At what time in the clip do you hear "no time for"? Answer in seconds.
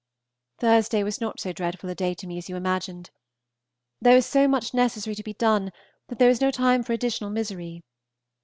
6.41-6.91